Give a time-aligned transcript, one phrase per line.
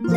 [0.00, 0.12] 皆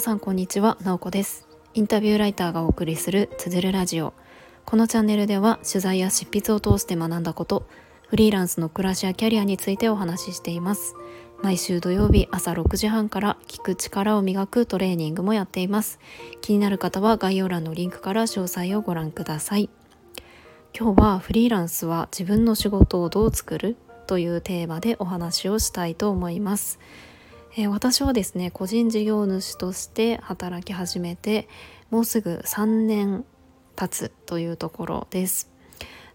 [0.00, 1.46] さんこんにちは、なおこです。
[1.74, 4.14] インタビューライターがお送りするつづるラジオ。
[4.64, 7.68] このチャンネルでは取材や執筆を通して学んだこと
[8.08, 10.96] フリーランスの暮らしやキャリアについてお話ししています。
[11.40, 16.00] 毎週土曜日朝6時半から聞く力を磨くトレーニングもやっています。
[16.40, 19.70] 気になる方は概要欄のリンクから詳細をご覧ください。
[20.76, 23.76] 今日はフリーランスは自分の仕事をどう作る
[24.06, 26.78] というテーマでお話をしたいと思います、
[27.56, 31.48] えー、私はですね個人事業主として働き始めて
[31.90, 33.24] もうすぐ3年
[33.76, 35.50] 経つというところです。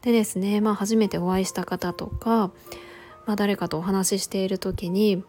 [0.01, 2.51] でですね、まあ、初めてお会いした方とか
[3.25, 5.23] まあ、誰かとお話ししている時に、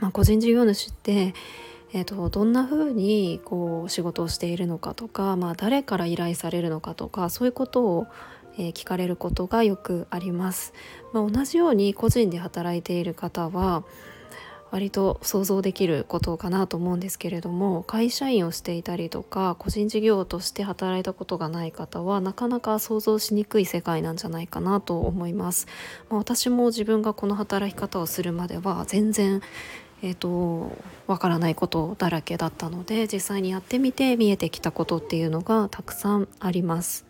[0.00, 1.34] まあ、個人事業主って、
[1.92, 8.06] えーと、どんな風にこう仕事をしているのかとか、まあ、誰から依頼されるのかとかそういうことを、
[8.58, 10.72] えー、聞かれることがよくあります。
[11.12, 13.84] まあ、同じように個人で働いている方は
[14.70, 25.66] 割と想像できることかなと思うんですけれども会社員をしていたりとか個人事業として働いたことがない方はなかなか想像しにくい世界なんじゃないかなと思います。
[26.08, 29.40] まあ、私も自分がこの働き方をするまでは全然
[30.02, 30.72] えーと、
[31.06, 37.09] わからないことだらけだったので実際にやってみて見えてきたことっていうのがたくさんあります。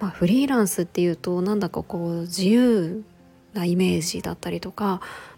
[0.00, 3.04] まあ、フリーランスっていうとなんだかこう自由
[3.52, 4.84] なイメージだったりとか、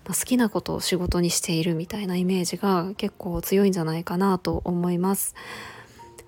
[0.04, 5.34] まあ、好きなことを仕事にしているみたいなイメージが結構強いんじゃないかなと思います。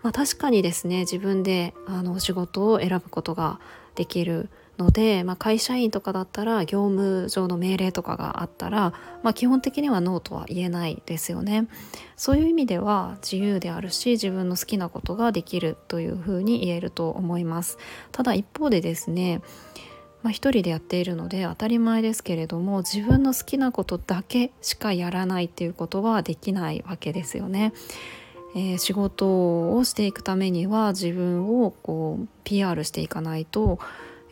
[0.02, 3.58] まあ、確かにですね自分であの仕事を選ぶことが
[3.94, 11.68] できるので、まあ、会社員とかだったら業務上の命令とかがあったら、まあ、基本的にはノーとは言えないですよね。
[12.16, 17.78] そういう意味では自由であるし自分の好きなことができるというふうに言えると思います。
[18.12, 19.42] ただ一方でですね
[20.22, 27.74] まあ、一人でやっているので当たり前ですけれども自分の好きなことだけしかやらないっていうことはできないわけですよね。
[28.56, 33.78] えー、仕事をしていくためには自分をこう PR していかないと、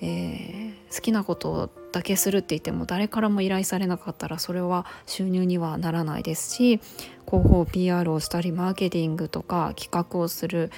[0.03, 6.81] えー、好きなことだけするって言っても誰からも依頼されなかったらそれは収入にはならないですし
[7.27, 10.71] 広報 PR をしたりマーケティングとか企画をする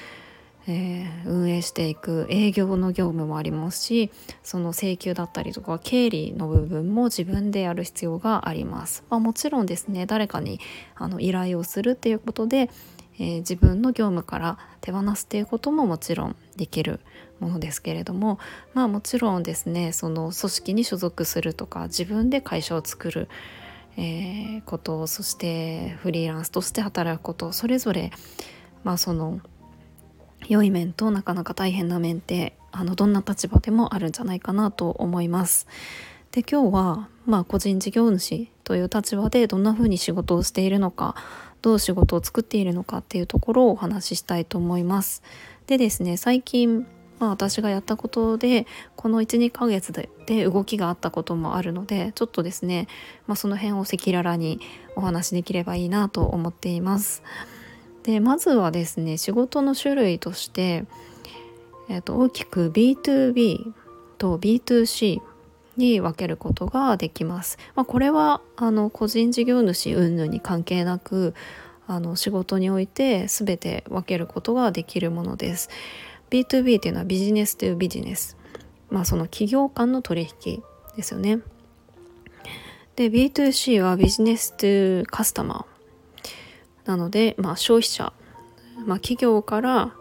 [0.66, 4.10] えー、運営していく営業の業務もありますし
[4.42, 9.04] その請求だったりとか経理の部分も自分でやる必要があります。
[9.10, 10.60] まあ、もちろんですね誰かに
[10.94, 12.70] あの依頼をするっていうことで、
[13.18, 17.00] えー、自分の業務から手放すっていうことももちろんできる
[17.40, 18.38] ものですけれども
[18.74, 23.28] まあもちろんですねその組織に所属するとか自分で会社を作る
[23.96, 28.10] えー、ことそしてフリーランスとして働くことそれぞれ
[28.82, 29.40] まあその
[30.48, 35.68] 良い面となかなか大変な面ってあのどんな立場でもあるんじゃないかなと思います。
[36.32, 41.14] で今日は、まあ、個人事業主という立場でどんな風に仕事をしているのか
[41.64, 45.22] どう仕事を作っているのかっていうところをお話ししたいと思います。
[45.66, 46.86] でですね最近
[47.20, 48.66] まあ、私がやったことで
[48.96, 52.88] この12ヶ月で動きがあったこともあるのでちょっとですね、
[53.28, 54.58] まあ、その辺を赤裸々に
[54.96, 57.22] お話しできればいいなと思っています。
[58.02, 60.84] でまずはですね仕事の種類として、
[61.88, 63.72] えー、と大きく B2B
[64.18, 65.22] と B2C
[65.76, 67.58] に分けることができます。
[67.74, 71.34] まあ、これはあの個人事業主云々に関係なく
[71.86, 75.68] あの仕事において全て分けることができるものです。
[76.30, 78.36] B2B っていうのはビジネスというビジネス。
[78.90, 80.62] まあその企業間の取引
[80.96, 81.40] ですよね。
[82.96, 85.74] で B2C はビジネスというカスタマー。
[86.84, 88.12] なので、まあ、消費者、
[88.86, 89.94] まあ、企業から、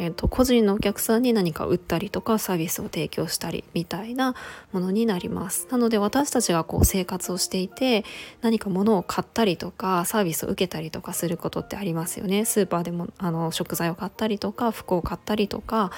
[0.00, 4.36] えーと、個人のお客さんに何か売ったりとかサービスを提供したりみたいな
[4.72, 5.66] ものになります。
[5.72, 8.04] なので私たちがこう生活をしていて
[8.40, 12.44] 何か物を買ったりとかサービスを受けたりとかすることってありますよね。
[12.44, 15.90] スーパーでもあの食材を買ったりとか服を買ったりとか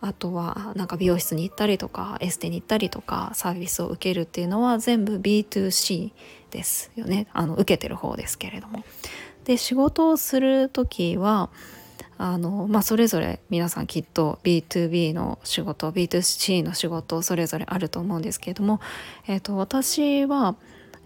[0.00, 6.12] あとはなんか美容室に行ったりとかエステに行ったりとかサービスを受けるっていうのは全部 B2C
[6.52, 7.26] ですよね。
[7.32, 8.84] あの受けてる方ですけれども。
[9.44, 11.50] で仕事をする時は
[12.22, 18.80] あの、まあ、それぞれ皆さんきっと B2B の仕事 B2C の仕事それぞれあると思うんですけれども、
[19.26, 20.54] えーと、私は、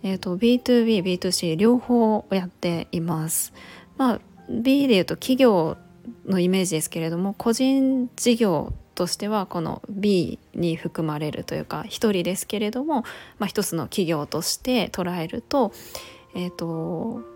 [0.02, 3.54] えーと、B2BB2C 両方やっています。
[3.96, 4.20] まあ、
[4.50, 5.78] B でいうと企業
[6.26, 13.04] のイメージですけれども個人事業としてはこの B に含まれるというか一人ですけれども、
[13.38, 15.72] まあ、一つの企業として捉えると,、
[16.34, 17.35] えーと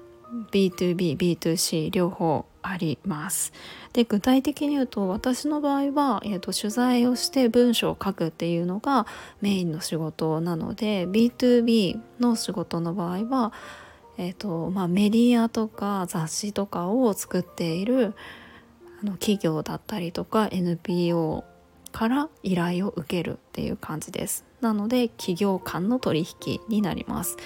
[0.53, 3.53] B2B、B2C 両方あります。
[3.93, 9.07] で具体的に言うと私の場合は、えーと、取材をして文章を書くっていうのが
[9.41, 13.53] メインの仕事なので B2B の仕事の場合は、
[14.19, 18.15] えーとまあ、メディアとか雑誌とかを作っている
[19.03, 21.45] あの企業だったりとか NPO
[21.91, 24.45] から依頼を受けるっていう感じです。
[24.61, 27.37] なので企業間の取引になります。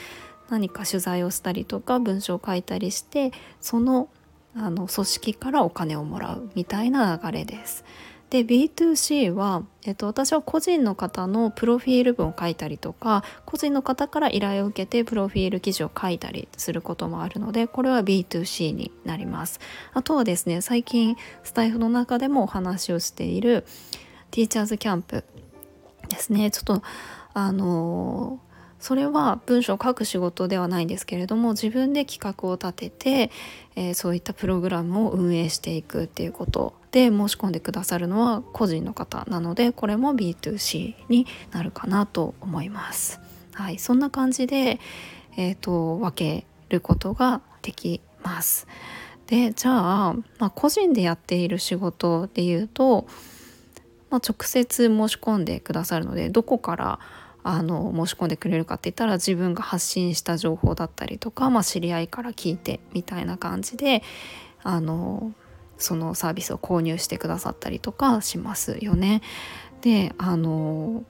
[0.51, 4.09] 何か取材をしたりとか文章を書いたりしてその
[4.57, 7.85] あの組織からお金をもらうみたいな流れです。
[8.31, 19.61] で B2C は、えっと、私は個人の方のプロフィール文を書いたりとか個人の方から依頼を受けてプロフィール記事を書いたりすることもあるのでこれは B2C になります
[19.93, 23.65] あとはですね最近スタイフの中でもお話をしている
[24.33, 25.23] ティーチャーズキャンプ
[26.09, 26.83] ですねちょっと
[27.35, 33.31] あのーそれは文章を書く仕事ではないんですけれども自分で企画を立てて、
[33.77, 43.21] えー、そういったプログラムを運営していくっていうことで申し込んでくださるのは個人の方なのでこれも B2C になるかなと思います。
[43.53, 44.81] はい、そんな感じで、
[45.37, 48.67] えーと、分けることができます。
[49.27, 49.73] でじゃ
[50.11, 53.07] あ、まあ、個人でやっている仕事でいうと、
[54.11, 57.01] まあ、直接申し込んでくださるのでどこから
[57.45, 64.03] あの申し込んでくれるかって言ったら自分が発信した情報だったりとか、まあ、知り合いから聞いてみたいな感じで
[64.63, 65.33] あの
[65.77, 69.21] そのサービスを購入してくださったりとかしますよね。
[69.83, 71.05] であの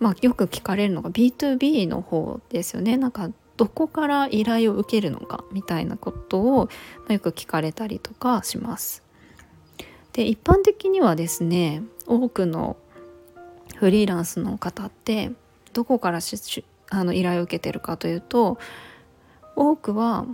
[0.00, 2.98] まあ、よく聞かれるのが B2B の方ですよね。
[2.98, 6.68] なんかどこから依頼を受けるのかみたいなことを
[7.08, 9.02] よく聞かれたりとかします。
[10.12, 12.76] で一般的にはですね多くの
[13.76, 15.32] フリーランスの方って
[15.72, 16.20] どこから
[16.90, 18.58] あの依頼を受けてるかというと
[19.56, 20.26] 多くは、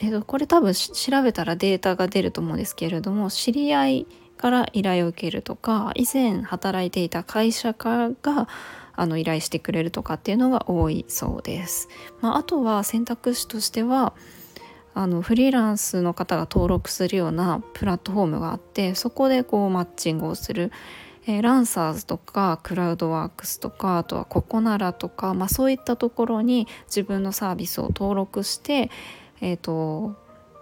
[0.00, 4.06] えっと、これ多分調べたらデータが出ると思うんですけれども知り合い
[4.36, 8.48] から依頼を受けるとか以前働いていた会社からが
[8.94, 11.88] あの依頼してくれるとかっていうのが多いそうです。
[12.22, 14.14] まあ、あとは選択肢としては
[14.94, 20.72] あのフリーランスの方が登録するようなプラットフォームがあってそこでこうマッチングをする
[21.26, 28.90] えー、ランサーズとかクラウドワークスとかあとはココナラとか、まあ、そういったところに自分のサービスを登録して、
[29.40, 30.14] えーと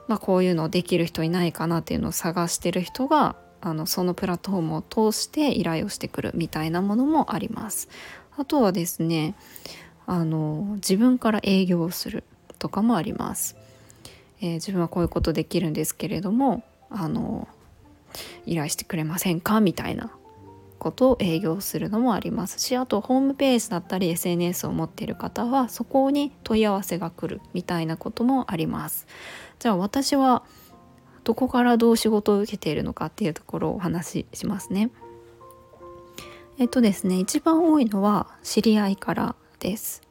[0.08, 7.88] まあ、こういうのできる人いないかなっていうのを探してる人があのそのプラットフォームを通して依頼をしてくるみたいなものもあります。
[8.36, 9.34] あとはですね
[10.06, 12.24] あの自分から営業をする
[12.58, 13.56] とかもあります。
[14.40, 17.48] えー、自分はこういうことできるんですけれどもあの
[18.44, 19.60] 依頼してくれませんか？
[19.60, 20.10] みたいな
[20.84, 29.06] ことを営業するのもありますしあとホームページだったり SNS を持っている方はそこに問い合わせが来るみたいなこともあります。
[29.60, 30.42] じゃあ私は
[31.24, 34.90] どこからどう仕事を受けているのかっていうところをお話ししますね。
[36.58, 40.02] えっとですね一番多いのは知り合いからです。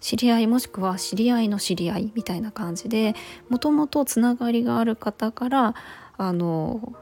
[0.00, 3.14] 知り合いもしくは知り合いの知り合いみたいな感じで
[3.50, 5.74] もともとつながりがある方から
[6.16, 6.94] あの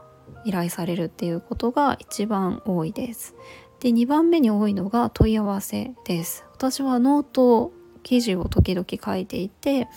[0.45, 3.35] 依頼されるっていうことが一番多いです。
[3.79, 6.45] で2番目に多いのが問い合わせです。
[6.53, 7.71] 私はノート
[8.03, 9.87] 記事を時々書いていて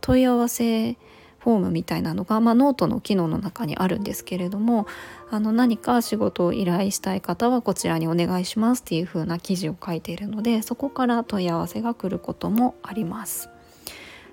[0.00, 0.96] 問い合わせ
[1.38, 4.86] フォームみたいなのが、まあ、ノートの機能の中にあるんですけれども
[5.30, 13.48] あの何か仕事を依頼したい方はこちらにお願いしますっていう風な記事を書いているのでそこから問い合わせが来ることもあります。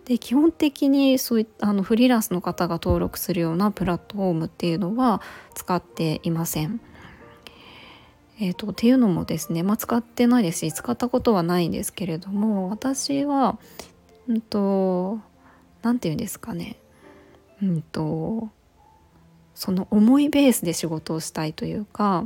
[0.06, 5.22] で基本的にそういあのフリーランスの方が登録するようなプラットフォームっていうのは
[5.56, 6.80] 使っていません。
[8.40, 13.58] えーと、っていうのもですね、まあ、使ってないですし使ったことはないんですけれども私は
[14.28, 15.20] うんと
[15.82, 16.78] 何て言うんですかね
[17.64, 18.50] うんと
[19.54, 22.26] その思いベースで仕事をしたいというか、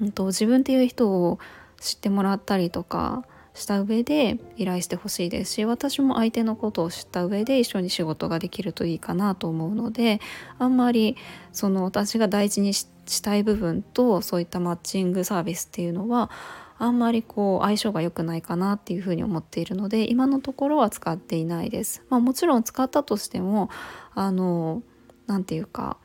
[0.00, 1.38] うんと自分っていう人を
[1.80, 3.24] 知ってもらったりとか
[3.58, 10.20] した上で依頼してほしいですし私も相手のことを知った上で一緒に仕事ができるといいかなと思うので
[10.58, 11.16] あんまり
[11.52, 12.88] その私が大事にし
[13.22, 16.30] たい部分とそういったマッチングサービスっていうのは
[16.78, 22.04] あんまりこう相性が良くないかなっていうふうに思っているので今のところは使っていないです。
[22.08, 23.68] まあ、もちろん使ったとしても
[24.14, 24.82] あの
[25.26, 25.98] 何て言うか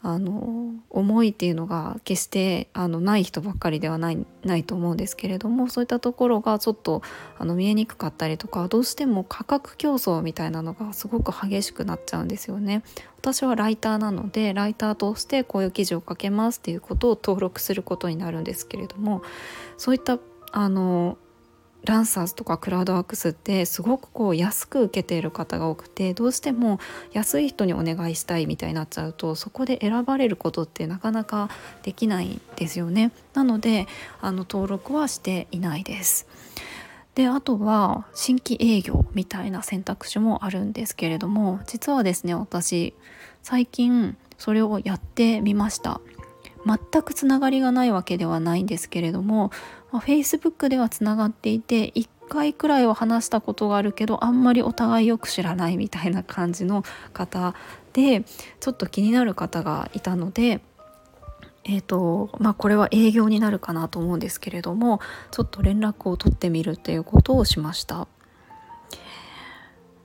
[0.00, 7.02] あの思いっていうのが決してあのない人ばっかりではないないと思うんですけれどもそういったところがちょっと
[7.36, 12.84] あの見えにくかったりとかどうしても価格競争みたいなのがすごく激しくなっちゃうんですよね。
[13.18, 19.22] 私はライターなのでライターとしてこういう記事を書けますっていうことを登録することになるんですけれども
[19.76, 20.20] そういった
[20.52, 21.18] あの
[21.84, 26.78] ランサーズとかクラウドワークスってすごくこう安く受けている方が多くてどうしても
[27.12, 31.48] 安い人にお願いしたいみたいになっちゃうとそこで選ばれることってなかなか
[31.82, 33.12] できないですよね。
[33.34, 33.86] なので
[34.20, 36.26] あの登録はしていないです。
[37.14, 42.94] であとは新規営業みたいな選択肢もあるんですけれども実はですね私
[43.42, 46.00] 最近それをやってみました
[46.64, 49.50] 全くつながりがないわけではないんですけれども、
[49.92, 57.54] まあ、Facebook ではつながっていて1回くらいは話したことがあるけどあんまりお互いよく知らないみたいな感じの方
[57.92, 58.24] で
[58.60, 60.60] ちょっと気になる方がいたので
[61.70, 68.08] えーとまあ、これは営業になるかなと思うんですけれどもちょっと連絡を取ってみるっていうことをしました。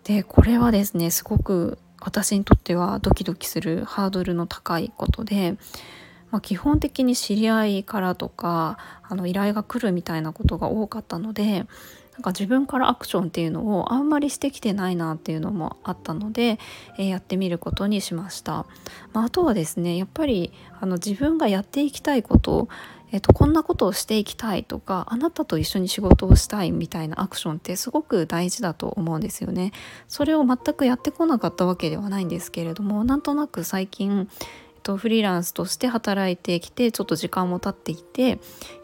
[0.04, 5.56] でこれはですねすごく私にとってはドキドキするハードルの高いことで
[6.34, 11.68] まあ、基本的に知り合いからとかあの依頼が来るみたいなことが多かったので
[12.14, 16.58] なんか自分からアクションっていうのをあんまりしてきてないなっていうのもあったので、
[16.98, 18.66] えー、やってみることにしました。
[19.14, 22.68] まあ、あとはですねやっぱりあの自分がやっていきたいこと
[23.14, 29.72] えっと、こんなことをしていきたいとかあなたと一緒に仕事をしたいみたいなアクションってすごく大事だと思うんですよね。
[30.08, 34.28] それを全くやってこなかったわけではないんですけれどもなんとなく最近
[34.84, 38.40] とフリーランスとして働いてきてちょっと時間も経っていて減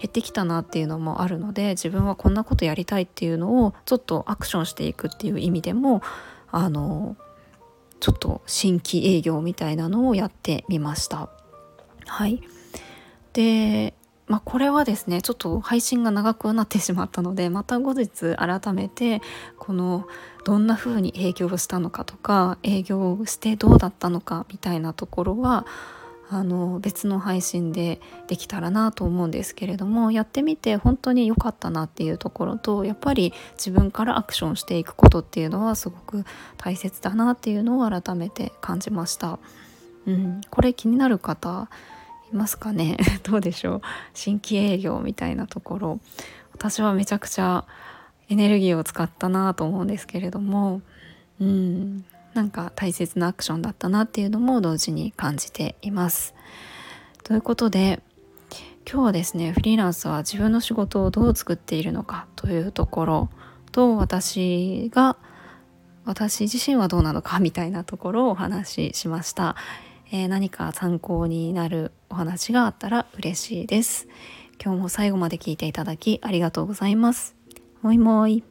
[0.08, 6.02] ってきたなっていうのもあるので自分はこんなことやりたいっていうのをちょっとアクションしていくっていう意味でも
[6.52, 7.16] あの
[8.00, 11.30] ちょっと新規営業みたいなのをやってみました。
[12.08, 12.42] はい
[13.34, 13.94] で
[14.30, 19.22] まあ、これはですねちょっと配信が長くなってしまったのでまた後日改めて
[19.58, 20.08] この
[20.46, 25.66] どんな風に営業をしたのかとか営業をしてどうだったのかみたいなところは
[26.32, 36.24] あの別の配信でできたらなと思うんですけれどもやってみて本当に良かったなっていうところとやっぱり自分からアクションしていくことっていうのはすごく
[36.58, 39.40] 大切だなっていうのを改めて感じました。
[40.06, 41.68] うん、これ気になる方
[42.32, 42.98] いますかね？
[43.24, 43.82] どうでしょう？
[44.14, 46.00] 新規営業みたいなところ。
[46.54, 47.66] 私はめちゃくちゃ
[48.30, 50.82] エネルギーを使ったなと思うんですけれども。
[51.40, 52.06] うん。
[52.34, 56.36] なんか大切なアクションだったなっていうのも同時に感じています。
[57.24, 58.02] ということで
[58.90, 63.30] 今日はですねフリーランスは自分の仕事をどう作っているのかというところ。
[63.72, 65.18] と私が
[66.06, 69.56] 私自身はどうなのかみたいなところをお話ししました。
[70.12, 74.08] えー、何か参考になるお話があったら嬉しいです。
[74.64, 77.36] 今日も最後まで聞いていただきありがとうございます。
[77.82, 78.44] もいもい。